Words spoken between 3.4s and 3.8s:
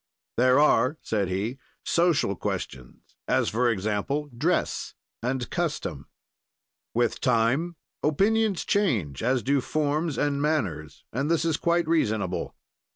for